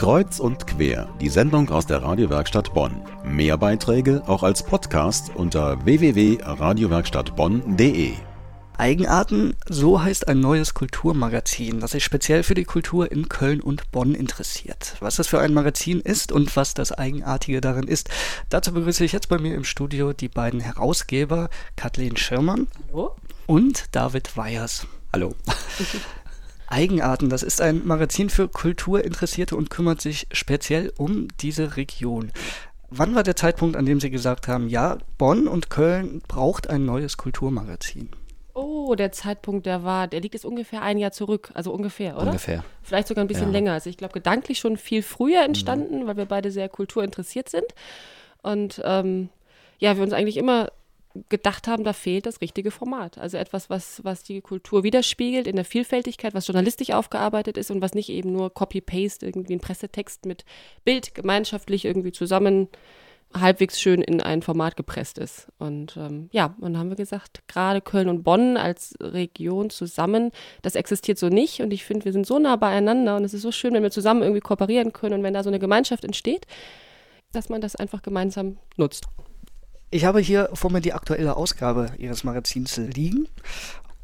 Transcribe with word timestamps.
Kreuz 0.00 0.40
und 0.40 0.66
quer, 0.66 1.08
die 1.20 1.28
Sendung 1.28 1.68
aus 1.68 1.84
der 1.84 2.02
Radiowerkstatt 2.02 2.72
Bonn. 2.72 3.02
Mehr 3.22 3.58
Beiträge 3.58 4.22
auch 4.26 4.42
als 4.42 4.62
Podcast 4.62 5.30
unter 5.34 5.84
www.radiowerkstattbonn.de. 5.84 8.14
Eigenarten, 8.78 9.58
so 9.68 10.02
heißt 10.02 10.26
ein 10.26 10.40
neues 10.40 10.72
Kulturmagazin, 10.72 11.80
das 11.80 11.90
sich 11.90 12.02
speziell 12.02 12.44
für 12.44 12.54
die 12.54 12.64
Kultur 12.64 13.12
in 13.12 13.28
Köln 13.28 13.60
und 13.60 13.90
Bonn 13.90 14.14
interessiert. 14.14 14.96
Was 15.00 15.16
das 15.16 15.26
für 15.26 15.40
ein 15.40 15.52
Magazin 15.52 16.00
ist 16.00 16.32
und 16.32 16.56
was 16.56 16.72
das 16.72 16.92
Eigenartige 16.92 17.60
darin 17.60 17.86
ist, 17.86 18.08
dazu 18.48 18.72
begrüße 18.72 19.04
ich 19.04 19.12
jetzt 19.12 19.28
bei 19.28 19.36
mir 19.36 19.54
im 19.54 19.64
Studio 19.64 20.14
die 20.14 20.28
beiden 20.28 20.60
Herausgeber, 20.60 21.50
Kathleen 21.76 22.16
Schirmann 22.16 22.68
Hallo. 22.88 23.16
und 23.46 23.94
David 23.94 24.34
Weyers. 24.34 24.86
Hallo. 25.12 25.34
Eigenarten, 26.70 27.28
das 27.28 27.42
ist 27.42 27.60
ein 27.60 27.86
Magazin 27.86 28.30
für 28.30 28.48
Kulturinteressierte 28.48 29.56
und 29.56 29.70
kümmert 29.70 30.00
sich 30.00 30.26
speziell 30.32 30.92
um 30.96 31.28
diese 31.40 31.76
Region. 31.76 32.32
Wann 32.90 33.14
war 33.14 33.22
der 33.22 33.36
Zeitpunkt, 33.36 33.76
an 33.76 33.86
dem 33.86 34.00
Sie 34.00 34.10
gesagt 34.10 34.48
haben, 34.48 34.68
ja, 34.68 34.98
Bonn 35.18 35.46
und 35.46 35.70
Köln 35.70 36.22
braucht 36.26 36.70
ein 36.70 36.84
neues 36.84 37.16
Kulturmagazin? 37.16 38.08
Oh, 38.54 38.94
der 38.94 39.12
Zeitpunkt, 39.12 39.66
der 39.66 39.84
war, 39.84 40.08
der 40.08 40.20
liegt 40.20 40.34
jetzt 40.34 40.44
ungefähr 40.44 40.82
ein 40.82 40.98
Jahr 40.98 41.12
zurück, 41.12 41.50
also 41.54 41.72
ungefähr, 41.72 42.16
oder? 42.16 42.26
Ungefähr. 42.26 42.64
Vielleicht 42.82 43.08
sogar 43.08 43.24
ein 43.24 43.28
bisschen 43.28 43.48
Ja. 43.48 43.52
länger. 43.52 43.72
Also 43.72 43.90
ich 43.90 43.96
glaube, 43.96 44.12
gedanklich 44.14 44.58
schon 44.58 44.76
viel 44.76 45.02
früher 45.02 45.44
entstanden, 45.44 46.06
weil 46.06 46.16
wir 46.16 46.26
beide 46.26 46.50
sehr 46.50 46.68
kulturinteressiert 46.68 47.48
sind. 47.48 47.66
Und 48.42 48.80
ähm, 48.84 49.28
ja, 49.78 49.96
wir 49.96 50.02
uns 50.02 50.12
eigentlich 50.12 50.36
immer 50.36 50.68
gedacht 51.28 51.66
haben, 51.66 51.84
da 51.84 51.92
fehlt 51.92 52.26
das 52.26 52.40
richtige 52.40 52.70
Format. 52.70 53.18
Also 53.18 53.36
etwas, 53.36 53.68
was, 53.68 54.04
was 54.04 54.22
die 54.22 54.40
Kultur 54.40 54.84
widerspiegelt 54.84 55.46
in 55.46 55.56
der 55.56 55.64
Vielfältigkeit, 55.64 56.34
was 56.34 56.46
journalistisch 56.46 56.90
aufgearbeitet 56.90 57.56
ist 57.56 57.70
und 57.70 57.80
was 57.80 57.94
nicht 57.94 58.10
eben 58.10 58.32
nur 58.32 58.52
Copy-Paste, 58.52 59.26
irgendwie 59.26 59.54
ein 59.54 59.60
Pressetext 59.60 60.26
mit 60.26 60.44
Bild 60.84 61.14
gemeinschaftlich 61.14 61.84
irgendwie 61.84 62.12
zusammen 62.12 62.68
halbwegs 63.34 63.80
schön 63.80 64.02
in 64.02 64.20
ein 64.20 64.42
Format 64.42 64.76
gepresst 64.76 65.18
ist. 65.18 65.48
Und 65.58 65.96
ähm, 65.96 66.28
ja, 66.32 66.54
und 66.60 66.72
dann 66.72 66.78
haben 66.78 66.90
wir 66.90 66.96
gesagt, 66.96 67.46
gerade 67.46 67.80
Köln 67.80 68.08
und 68.08 68.22
Bonn 68.24 68.56
als 68.56 68.94
Region 69.00 69.70
zusammen, 69.70 70.32
das 70.62 70.74
existiert 70.74 71.18
so 71.18 71.28
nicht. 71.28 71.60
Und 71.60 71.72
ich 71.72 71.84
finde, 71.84 72.06
wir 72.06 72.12
sind 72.12 72.26
so 72.26 72.38
nah 72.38 72.56
beieinander 72.56 73.16
und 73.16 73.24
es 73.24 73.34
ist 73.34 73.42
so 73.42 73.52
schön, 73.52 73.72
wenn 73.74 73.82
wir 73.82 73.92
zusammen 73.92 74.22
irgendwie 74.22 74.40
kooperieren 74.40 74.92
können 74.92 75.14
und 75.14 75.22
wenn 75.22 75.34
da 75.34 75.42
so 75.42 75.50
eine 75.50 75.60
Gemeinschaft 75.60 76.04
entsteht, 76.04 76.46
dass 77.32 77.48
man 77.48 77.60
das 77.60 77.76
einfach 77.76 78.02
gemeinsam 78.02 78.58
nutzt. 78.76 79.06
Ich 79.90 80.04
habe 80.04 80.20
hier 80.20 80.50
vor 80.54 80.70
mir 80.70 80.80
die 80.80 80.92
aktuelle 80.92 81.36
Ausgabe 81.36 81.92
Ihres 81.98 82.22
Magazins 82.24 82.76
liegen. 82.76 83.26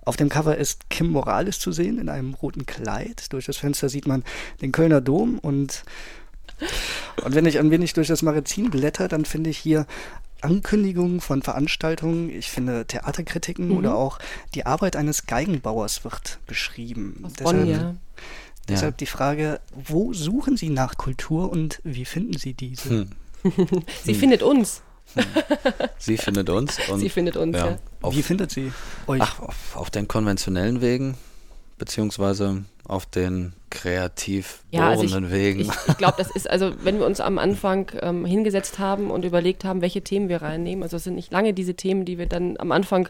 Auf 0.05 0.17
dem 0.17 0.29
Cover 0.29 0.57
ist 0.57 0.89
Kim 0.91 1.09
Morales 1.11 1.59
zu 1.59 1.73
sehen 1.73 1.99
in 1.99 2.09
einem 2.09 2.35
roten 2.35 2.67
Kleid. 2.67 3.33
Durch 3.33 3.47
das 3.47 3.57
Fenster 3.57 3.89
sieht 3.89 4.07
man 4.07 4.25
den 4.61 4.73
Kölner 4.73 5.01
Dom 5.01 5.39
und, 5.39 5.85
und 7.25 7.35
wenn 7.35 7.47
ich 7.47 7.59
ein 7.59 7.71
wenig 7.71 7.93
durch 7.93 8.09
das 8.09 8.23
Magazin 8.23 8.71
blätter, 8.71 9.09
dann 9.09 9.25
finde 9.25 9.51
ich 9.51 9.59
hier 9.59 9.87
Ankündigungen 10.43 11.21
von 11.21 11.43
Veranstaltungen, 11.43 12.31
ich 12.31 12.51
finde 12.51 12.85
Theaterkritiken 12.87 13.69
Mhm. 13.69 13.77
oder 13.79 13.97
auch 13.97 14.19
die 14.55 14.67
Arbeit 14.67 14.95
eines 14.95 15.27
Geigenbauers 15.27 16.05
wird 16.05 16.39
beschrieben. 16.47 17.23
Aus 17.25 17.33
Bonn, 17.35 17.67
ja. 17.67 17.95
deshalb 18.69 18.99
die 18.99 19.07
Frage, 19.07 19.61
wo 19.75 20.13
suchen 20.13 20.57
Sie 20.57 20.69
nach 20.69 20.97
Kultur 20.99 21.51
und 21.51 21.81
wie 21.85 22.05
finden 22.05 22.37
Sie 22.37 22.55
diese? 22.55 22.91
Hm. 22.91 23.11
Sie 24.05 24.15
findet 24.15 24.43
uns. 24.43 24.83
Sie 25.99 26.17
findet 26.17 26.51
uns 26.51 26.79
und 26.91 27.01
Sie 27.01 27.09
findet 27.09 27.37
uns, 27.37 27.57
ja. 27.57 27.67
ja, 27.67 27.79
auf, 28.03 28.15
Wie 28.15 28.23
findet 28.23 28.51
sie 28.51 28.73
euch? 29.07 29.21
ach, 29.23 29.41
auf, 29.41 29.77
auf 29.77 29.91
den 29.91 30.09
konventionellen 30.09 30.81
Wegen, 30.81 31.17
beziehungsweise 31.79 32.65
auf 32.85 33.07
den 33.07 33.53
kreativ 33.71 34.63
Ja, 34.71 34.89
also 34.91 35.05
ich, 35.05 35.31
Wegen. 35.31 35.61
ich, 35.61 35.71
ich 35.89 35.97
glaube, 35.97 36.15
das 36.19 36.31
ist, 36.31 36.49
also 36.49 36.73
wenn 36.83 36.99
wir 36.99 37.07
uns 37.07 37.21
am 37.21 37.39
Anfang 37.39 37.91
ähm, 38.01 38.25
hingesetzt 38.25 38.79
haben 38.79 39.11
und 39.11 39.25
überlegt 39.25 39.65
haben, 39.65 39.81
welche 39.81 40.03
Themen 40.03 40.29
wir 40.29 40.43
reinnehmen, 40.43 40.83
also 40.83 40.97
es 40.97 41.05
sind 41.05 41.15
nicht 41.15 41.33
lange 41.33 41.53
diese 41.53 41.75
Themen, 41.75 42.05
die 42.05 42.19
wir 42.19 42.27
dann 42.27 42.57
am 42.59 42.73
Anfang 42.73 43.09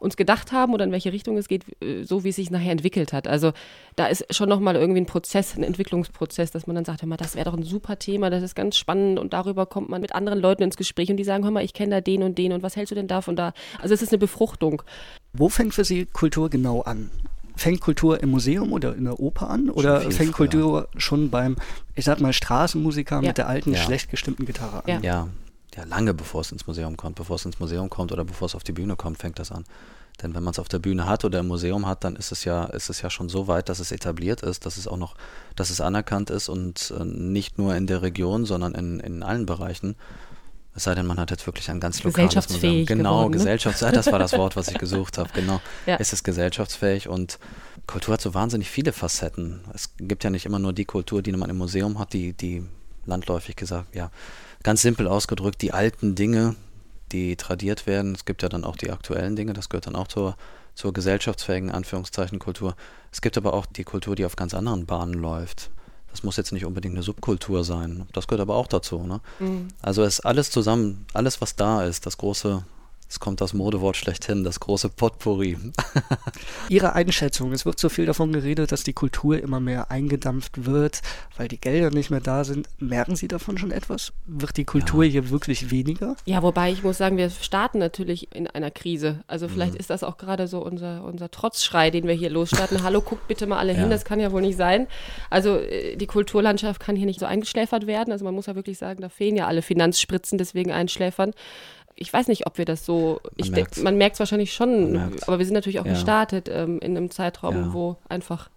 uns 0.00 0.16
gedacht 0.16 0.52
haben 0.52 0.74
oder 0.74 0.84
in 0.84 0.92
welche 0.92 1.12
Richtung 1.12 1.36
es 1.36 1.48
geht, 1.48 1.64
äh, 1.82 2.04
so 2.04 2.24
wie 2.24 2.30
es 2.30 2.36
sich 2.36 2.50
nachher 2.50 2.72
entwickelt 2.72 3.12
hat. 3.12 3.26
Also 3.28 3.52
da 3.96 4.06
ist 4.06 4.32
schon 4.34 4.48
nochmal 4.48 4.76
irgendwie 4.76 5.00
ein 5.00 5.06
Prozess, 5.06 5.56
ein 5.56 5.62
Entwicklungsprozess, 5.62 6.50
dass 6.50 6.66
man 6.66 6.76
dann 6.76 6.84
sagt, 6.84 7.02
hör 7.02 7.08
mal, 7.08 7.16
das 7.16 7.34
wäre 7.34 7.44
doch 7.50 7.56
ein 7.56 7.62
super 7.62 7.98
Thema, 7.98 8.30
das 8.30 8.42
ist 8.42 8.54
ganz 8.54 8.76
spannend 8.76 9.18
und 9.18 9.32
darüber 9.32 9.66
kommt 9.66 9.88
man 9.88 10.00
mit 10.00 10.14
anderen 10.14 10.40
Leuten 10.40 10.62
ins 10.62 10.76
Gespräch 10.76 11.10
und 11.10 11.16
die 11.16 11.24
sagen, 11.24 11.44
hör 11.44 11.50
mal, 11.50 11.64
ich 11.64 11.72
kenne 11.74 11.96
da 11.96 12.00
den 12.00 12.22
und 12.22 12.36
den 12.38 12.52
und 12.52 12.62
was 12.62 12.76
hältst 12.76 12.90
du 12.90 12.94
denn 12.94 13.08
davon 13.08 13.36
da? 13.36 13.52
Also 13.80 13.94
es 13.94 14.02
ist 14.02 14.10
eine 14.12 14.18
Befruchtung. 14.18 14.82
Wo 15.32 15.48
fängt 15.48 15.74
für 15.74 15.84
Sie 15.84 16.06
Kultur 16.06 16.50
genau 16.50 16.80
an? 16.82 17.10
Fängt 17.58 17.80
Kultur 17.80 18.22
im 18.22 18.30
Museum 18.32 18.72
oder 18.72 18.94
in 18.94 19.04
der 19.04 19.18
Oper 19.18 19.48
an? 19.48 19.70
Oder 19.70 20.02
fängt 20.02 20.34
früher. 20.34 20.48
Kultur 20.48 20.88
schon 20.98 21.30
beim, 21.30 21.56
ich 21.94 22.04
sag 22.04 22.20
mal, 22.20 22.34
Straßenmusiker 22.34 23.16
Ja. 23.16 23.28
mit 23.28 23.38
der 23.38 23.48
alten, 23.48 23.72
Ja. 23.72 23.78
schlecht 23.78 24.10
gestimmten 24.10 24.44
Gitarre 24.44 24.84
an? 24.84 24.90
Ja. 24.90 25.00
ja, 25.00 25.28
ja, 25.76 25.84
lange 25.84 26.14
bevor 26.14 26.40
es 26.40 26.52
ins 26.52 26.66
Museum 26.66 26.96
kommt. 26.96 27.16
Bevor 27.16 27.36
es 27.36 27.44
ins 27.44 27.60
Museum 27.60 27.90
kommt 27.90 28.12
oder 28.12 28.24
bevor 28.24 28.46
es 28.46 28.54
auf 28.54 28.64
die 28.64 28.72
Bühne 28.72 28.96
kommt, 28.96 29.18
fängt 29.18 29.38
das 29.38 29.52
an. 29.52 29.64
Denn 30.22 30.34
wenn 30.34 30.42
man 30.42 30.52
es 30.52 30.58
auf 30.58 30.68
der 30.68 30.78
Bühne 30.78 31.06
hat 31.06 31.26
oder 31.26 31.40
im 31.40 31.48
Museum 31.48 31.86
hat, 31.86 32.02
dann 32.04 32.16
ist 32.16 32.32
es 32.32 32.44
ja, 32.44 32.64
ist 32.64 32.88
es 32.88 33.02
ja 33.02 33.10
schon 33.10 33.28
so 33.28 33.48
weit, 33.48 33.68
dass 33.68 33.80
es 33.80 33.92
etabliert 33.92 34.40
ist, 34.40 34.64
dass 34.64 34.78
es 34.78 34.88
auch 34.88 34.96
noch, 34.96 35.14
dass 35.56 35.68
es 35.68 35.82
anerkannt 35.82 36.30
ist 36.30 36.48
und 36.48 36.94
äh, 36.98 37.04
nicht 37.04 37.58
nur 37.58 37.74
in 37.74 37.86
der 37.86 38.00
Region, 38.00 38.46
sondern 38.46 38.74
in, 38.74 39.00
in 39.00 39.22
allen 39.22 39.44
Bereichen. 39.44 39.94
Es 40.74 40.84
sei 40.84 40.94
denn, 40.94 41.06
man 41.06 41.18
hat 41.18 41.30
jetzt 41.30 41.46
wirklich 41.46 41.70
ein 41.70 41.80
ganz 41.80 42.02
lokales 42.02 42.14
Museum. 42.14 42.30
Gesellschaftsfähig 42.30 42.86
Genau, 42.86 43.10
geworden, 43.10 43.30
ne? 43.30 43.36
gesellschaftsfähig, 43.36 43.92
das 43.92 44.06
war 44.12 44.18
das 44.18 44.32
Wort, 44.34 44.56
was 44.56 44.68
ich 44.68 44.78
gesucht 44.78 45.18
habe, 45.18 45.30
genau. 45.34 45.60
Ja. 45.86 45.96
Es 45.98 46.14
ist 46.14 46.22
gesellschaftsfähig 46.22 47.08
und 47.08 47.38
Kultur 47.86 48.14
hat 48.14 48.20
so 48.20 48.32
wahnsinnig 48.32 48.70
viele 48.70 48.92
Facetten. 48.92 49.60
Es 49.74 49.90
gibt 49.98 50.24
ja 50.24 50.30
nicht 50.30 50.46
immer 50.46 50.58
nur 50.58 50.72
die 50.72 50.84
Kultur, 50.86 51.22
die 51.22 51.32
man 51.32 51.50
im 51.50 51.58
Museum 51.58 51.98
hat, 51.98 52.14
die, 52.14 52.32
die 52.32 52.64
landläufig 53.06 53.56
gesagt, 53.56 53.94
ja, 53.94 54.10
ganz 54.62 54.82
simpel 54.82 55.06
ausgedrückt, 55.06 55.62
die 55.62 55.72
alten 55.72 56.14
Dinge, 56.14 56.56
die 57.12 57.36
tradiert 57.36 57.86
werden. 57.86 58.14
Es 58.14 58.24
gibt 58.24 58.42
ja 58.42 58.48
dann 58.48 58.64
auch 58.64 58.76
die 58.76 58.90
aktuellen 58.90 59.36
Dinge, 59.36 59.52
das 59.52 59.68
gehört 59.68 59.86
dann 59.86 59.96
auch 59.96 60.08
zur, 60.08 60.36
zur 60.74 60.92
gesellschaftsfähigen 60.92 61.70
Anführungszeichen 61.70 62.38
Kultur. 62.38 62.74
Es 63.12 63.20
gibt 63.20 63.36
aber 63.36 63.54
auch 63.54 63.66
die 63.66 63.84
Kultur, 63.84 64.16
die 64.16 64.24
auf 64.26 64.36
ganz 64.36 64.54
anderen 64.54 64.86
Bahnen 64.86 65.14
läuft. 65.14 65.70
Das 66.10 66.22
muss 66.22 66.36
jetzt 66.36 66.52
nicht 66.52 66.64
unbedingt 66.64 66.94
eine 66.94 67.02
Subkultur 67.02 67.62
sein. 67.62 68.06
Das 68.12 68.26
gehört 68.26 68.40
aber 68.40 68.56
auch 68.56 68.68
dazu. 68.68 69.02
Ne? 69.06 69.20
Mhm. 69.38 69.68
Also 69.82 70.02
ist 70.02 70.20
alles 70.20 70.50
zusammen, 70.50 71.04
alles 71.12 71.40
was 71.40 71.56
da 71.56 71.84
ist, 71.84 72.06
das 72.06 72.16
große, 72.16 72.64
es 73.08 73.20
kommt 73.20 73.40
das 73.40 73.54
Modewort 73.54 73.96
schlechthin, 73.96 74.42
das 74.44 74.58
große 74.60 74.88
Potpourri. 74.88 75.56
Ihre 76.68 76.94
Einschätzung, 76.94 77.52
es 77.52 77.64
wird 77.64 77.78
so 77.78 77.88
viel 77.88 78.06
davon 78.06 78.32
geredet, 78.32 78.72
dass 78.72 78.82
die 78.82 78.92
Kultur 78.92 79.38
immer 79.40 79.60
mehr 79.60 79.90
eingedampft 79.90 80.66
wird, 80.66 81.00
weil 81.36 81.48
die 81.48 81.60
Gelder 81.60 81.90
nicht 81.90 82.10
mehr 82.10 82.20
da 82.20 82.42
sind. 82.44 82.68
Merken 82.78 83.14
Sie 83.16 83.28
davon 83.28 83.58
schon 83.58 83.70
etwas? 83.70 84.12
Wird 84.26 84.56
die 84.56 84.64
Kultur 84.64 85.04
hier 85.04 85.30
wirklich 85.30 85.70
weniger? 85.70 86.16
Ja, 86.24 86.42
wobei 86.42 86.72
ich 86.72 86.82
muss 86.82 86.98
sagen, 86.98 87.16
wir 87.16 87.30
starten 87.30 87.78
natürlich 87.78 88.34
in 88.34 88.46
einer 88.48 88.70
Krise. 88.70 89.22
Also 89.28 89.48
vielleicht 89.48 89.74
Mhm. 89.74 89.80
ist 89.80 89.90
das 89.90 90.02
auch 90.02 90.16
gerade 90.18 90.48
so 90.48 90.64
unser, 90.64 91.04
unser 91.04 91.30
Trotzschrei, 91.30 91.90
den 91.90 92.06
wir 92.06 92.14
hier 92.14 92.30
losstarten. 92.30 92.82
Hallo, 92.82 93.00
guckt 93.00 93.28
bitte 93.28 93.46
mal 93.46 93.58
alle 93.58 93.72
hin, 93.72 93.84
Ja. 93.84 93.88
das 93.88 94.04
kann 94.04 94.18
ja 94.20 94.32
wohl 94.32 94.42
nicht 94.42 94.56
sein. 94.56 94.88
Also 95.30 95.56
äh, 95.58 95.96
die 95.96 96.06
Kulturlandschaft 96.06 96.80
kann 96.80 96.96
hier 96.96 97.06
nicht 97.06 97.20
so 97.20 97.26
eingeschläfert 97.26 97.86
werden. 97.86 98.10
Also 98.12 98.24
man 98.24 98.34
muss 98.34 98.46
ja 98.46 98.54
wirklich 98.56 98.78
sagen, 98.78 99.00
da 99.00 99.08
fehlen 99.08 99.36
ja 99.36 99.46
alle 99.46 99.62
Finanzspritzen, 99.62 100.38
deswegen 100.38 100.72
einschläfern. 100.72 101.32
Ich 101.98 102.12
weiß 102.12 102.28
nicht, 102.28 102.46
ob 102.46 102.58
wir 102.58 102.66
das 102.66 102.84
so. 102.84 103.20
Man 103.82 103.96
merkt 103.96 104.14
es 104.14 104.20
wahrscheinlich 104.20 104.52
schon, 104.52 104.92
merkt's. 104.92 105.22
aber 105.26 105.38
wir 105.38 105.46
sind 105.46 105.54
natürlich 105.54 105.80
auch 105.80 105.86
Ja. 105.86 105.92
gestartet 105.94 106.48
ähm, 106.50 106.78
in 106.80 106.96
einem 106.96 107.10
Zeitraum, 107.10 107.54
Ja. 107.56 107.72
wo 107.72 107.96
einfach, 108.08 108.50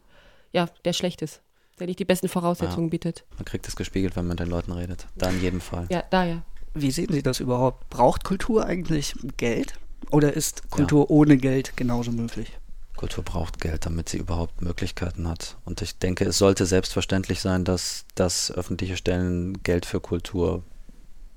ja, 0.52 0.68
der 0.84 0.92
schlecht 0.94 1.22
ist, 1.22 1.42
der 1.80 1.88
nicht 1.88 2.00
die 2.00 2.06
besten 2.06 2.28
Voraussetzungen 2.28 2.90
bietet. 2.90 3.24
Man 3.38 3.46
kriegt 3.46 3.66
es 3.68 3.76
gespiegelt, 3.78 4.16
wenn 4.18 4.24
man 4.26 4.32
mit 4.32 4.40
den 4.42 4.50
Leuten 4.50 4.74
redet. 4.74 5.08
Da 5.16 5.30
in 5.30 5.42
jedem 5.42 5.62
Fall. 5.62 5.88
Ja, 5.90 6.04
da 6.10 6.26
ja. 6.26 6.42
Wie 6.74 6.92
sehen 6.92 7.12
Sie 7.12 7.24
das 7.24 7.40
überhaupt? 7.40 7.90
Braucht 7.90 8.24
Kultur 8.26 8.66
eigentlich 8.66 9.16
Geld? 9.38 9.74
Oder 10.12 10.34
ist 10.34 10.70
Kultur 10.70 11.10
ohne 11.10 11.38
Geld 11.38 11.76
genauso 11.78 12.12
möglich? 12.12 12.52
Kultur 12.96 13.24
braucht 13.24 13.62
Geld, 13.62 13.86
damit 13.86 14.10
sie 14.10 14.18
überhaupt 14.18 14.62
Möglichkeiten 14.62 15.28
hat. 15.30 15.56
Und 15.64 15.82
ich 15.82 15.98
denke, 15.98 16.26
es 16.26 16.38
sollte 16.38 16.66
selbstverständlich 16.66 17.40
sein, 17.40 17.64
dass, 17.64 18.06
dass 18.16 18.52
öffentliche 18.52 18.98
Stellen 18.98 19.64
Geld 19.64 19.86
für 19.86 20.02
Kultur 20.02 20.64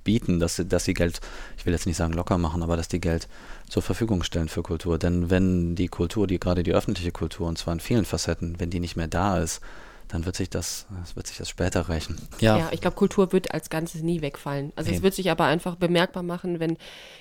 bieten, 0.04 0.40
dass 0.40 0.56
sie, 0.56 0.66
dass 0.66 0.84
sie 0.84 0.94
Geld, 0.94 1.20
ich 1.56 1.66
will 1.66 1.72
jetzt 1.72 1.86
nicht 1.86 1.96
sagen 1.96 2.12
locker 2.12 2.38
machen, 2.38 2.62
aber 2.62 2.76
dass 2.76 2.88
die 2.88 3.00
Geld 3.00 3.28
zur 3.68 3.82
Verfügung 3.82 4.22
stellen 4.22 4.48
für 4.48 4.62
Kultur. 4.62 4.98
Denn 4.98 5.30
wenn 5.30 5.74
die 5.74 5.88
Kultur, 5.88 6.26
die 6.26 6.38
gerade 6.38 6.62
die 6.62 6.74
öffentliche 6.74 7.12
Kultur, 7.12 7.48
und 7.48 7.58
zwar 7.58 7.74
in 7.74 7.80
vielen 7.80 8.04
Facetten, 8.04 8.58
wenn 8.58 8.70
die 8.70 8.80
nicht 8.80 8.96
mehr 8.96 9.08
da 9.08 9.38
ist, 9.38 9.60
dann 10.08 10.26
wird 10.26 10.36
sich 10.36 10.50
das, 10.50 10.86
das 11.00 11.16
wird 11.16 11.26
sich 11.26 11.38
das 11.38 11.48
später 11.48 11.88
rächen. 11.88 12.16
Ja, 12.40 12.68
ich 12.72 12.80
glaube, 12.80 12.96
Kultur 12.96 13.32
wird 13.32 13.52
als 13.54 13.70
Ganzes 13.70 14.02
nie 14.02 14.20
wegfallen. 14.20 14.72
Also 14.76 14.90
es 14.90 14.98
Nee. 14.98 15.02
wird 15.04 15.14
sich 15.14 15.30
aber 15.30 15.44
einfach 15.44 15.76
bemerkbar 15.76 16.22
machen, 16.22 16.60
wenn 16.60 16.76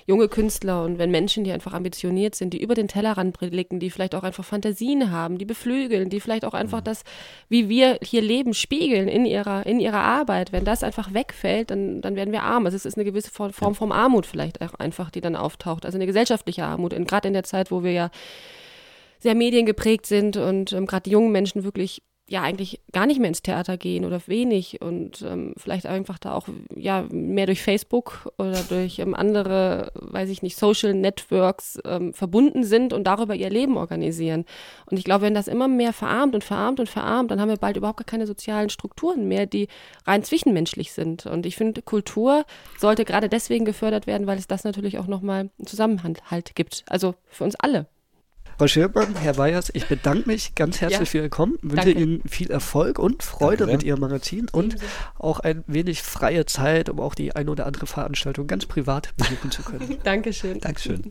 junge 0.06 0.28
Künstler 0.28 0.84
und 0.84 0.98
wenn 0.98 1.10
Menschen, 1.10 1.44
die 1.44 1.52
einfach 1.52 1.72
ambitioniert 1.72 2.34
sind, 2.34 2.52
die 2.52 2.62
über 2.62 2.74
den 2.74 2.88
Tellerrand 2.88 3.38
blicken, 3.38 3.80
die 3.80 3.90
vielleicht 3.90 4.14
auch 4.14 4.22
einfach 4.24 4.44
Fantasien 4.44 5.10
haben, 5.10 5.38
die 5.38 5.44
beflügeln, 5.44 6.10
die 6.10 6.20
vielleicht 6.20 6.44
auch 6.44 6.54
einfach 6.54 6.80
das, 6.82 7.02
wie 7.48 7.68
wir 7.68 7.98
hier 8.02 8.20
leben, 8.22 8.52
spiegeln 8.54 9.08
in 9.08 9.24
ihrer, 9.24 9.64
in 9.64 9.80
ihrer 9.80 10.00
Arbeit. 10.02 10.52
Wenn 10.52 10.64
das 10.64 10.82
einfach 10.82 11.14
wegfällt, 11.14 11.70
dann, 11.70 12.02
dann 12.02 12.16
werden 12.16 12.32
wir 12.32 12.42
arm. 12.42 12.66
Also 12.66 12.76
es 12.76 12.84
ist 12.84 12.96
eine 12.96 13.04
gewisse 13.04 13.30
Form 13.30 13.52
Form 13.52 13.74
von 13.74 13.92
Armut 13.92 14.26
vielleicht 14.26 14.60
auch 14.60 14.74
einfach, 14.74 15.10
die 15.10 15.20
dann 15.20 15.36
auftaucht. 15.36 15.86
Also 15.86 15.96
eine 15.96 16.06
gesellschaftliche 16.06 16.64
Armut. 16.64 16.92
Und 16.94 17.08
gerade 17.08 17.28
in 17.28 17.34
der 17.34 17.44
Zeit, 17.44 17.70
wo 17.70 17.82
wir 17.82 17.92
ja 17.92 18.10
sehr 19.18 19.34
mediengeprägt 19.34 20.04
sind 20.06 20.36
und 20.36 20.72
ähm, 20.72 20.86
gerade 20.86 21.04
die 21.04 21.10
jungen 21.10 21.30
Menschen 21.32 21.62
wirklich 21.64 22.02
ja 22.32 22.40
eigentlich 22.42 22.80
gar 22.92 23.06
nicht 23.06 23.20
mehr 23.20 23.28
ins 23.28 23.42
Theater 23.42 23.76
gehen 23.76 24.06
oder 24.06 24.20
wenig 24.26 24.80
und 24.80 25.20
ähm, 25.22 25.52
vielleicht 25.58 25.84
einfach 25.84 26.18
da 26.18 26.32
auch 26.32 26.48
ja 26.74 27.04
mehr 27.10 27.44
durch 27.44 27.62
Facebook 27.62 28.32
oder 28.38 28.58
durch 28.70 28.98
ähm, 28.98 29.14
andere, 29.14 29.92
weiß 29.94 30.30
ich 30.30 30.40
nicht, 30.40 30.56
Social 30.56 30.94
Networks 30.94 31.78
ähm, 31.84 32.14
verbunden 32.14 32.64
sind 32.64 32.94
und 32.94 33.04
darüber 33.04 33.34
ihr 33.34 33.50
Leben 33.50 33.76
organisieren. 33.76 34.46
Und 34.86 34.96
ich 34.96 35.04
glaube, 35.04 35.26
wenn 35.26 35.34
das 35.34 35.46
immer 35.46 35.68
mehr 35.68 35.92
verarmt 35.92 36.34
und 36.34 36.42
verarmt 36.42 36.80
und 36.80 36.88
verarmt, 36.88 37.30
dann 37.30 37.40
haben 37.40 37.50
wir 37.50 37.58
bald 37.58 37.76
überhaupt 37.76 37.98
gar 37.98 38.06
keine 38.06 38.26
sozialen 38.26 38.70
Strukturen 38.70 39.28
mehr, 39.28 39.44
die 39.44 39.68
rein 40.06 40.24
zwischenmenschlich 40.24 40.92
sind. 40.92 41.26
Und 41.26 41.44
ich 41.44 41.56
finde, 41.56 41.82
Kultur 41.82 42.46
sollte 42.78 43.04
gerade 43.04 43.28
deswegen 43.28 43.66
gefördert 43.66 44.06
werden, 44.06 44.26
weil 44.26 44.38
es 44.38 44.48
das 44.48 44.64
natürlich 44.64 44.98
auch 44.98 45.06
nochmal 45.06 45.50
einen 45.58 45.66
Zusammenhalt 45.66 46.54
gibt. 46.54 46.84
Also 46.88 47.14
für 47.28 47.44
uns 47.44 47.56
alle. 47.56 47.91
Frau 48.62 48.68
Schirborn, 48.68 49.16
Herr 49.16 49.36
Weyers, 49.38 49.72
ich 49.74 49.88
bedanke 49.88 50.28
mich 50.28 50.54
ganz 50.54 50.80
herzlich 50.80 51.00
ja. 51.00 51.06
für 51.06 51.18
Ihr 51.18 51.30
Kommen, 51.30 51.58
wünsche 51.62 51.86
Danke. 51.86 52.00
Ihnen 52.00 52.22
viel 52.28 52.48
Erfolg 52.48 53.00
und 53.00 53.24
Freude 53.24 53.66
Danke. 53.66 53.72
mit 53.72 53.82
Ihrem 53.82 53.98
Magazin 53.98 54.46
und 54.52 54.76
auch 55.18 55.40
ein 55.40 55.64
wenig 55.66 56.00
freie 56.02 56.46
Zeit, 56.46 56.88
um 56.88 57.00
auch 57.00 57.16
die 57.16 57.34
eine 57.34 57.50
oder 57.50 57.66
andere 57.66 57.88
Veranstaltung 57.88 58.46
ganz 58.46 58.66
privat 58.66 59.16
besuchen 59.16 59.50
zu 59.50 59.64
können. 59.64 59.98
Dankeschön. 60.04 60.60
Dankeschön. 60.60 61.10